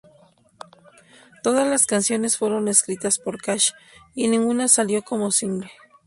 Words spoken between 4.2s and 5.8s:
ninguna salió como single.